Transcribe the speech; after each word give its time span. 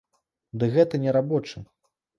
Ды 0.63 0.71
гэта 0.77 1.03
не 1.07 1.15
рабочы. 1.21 1.57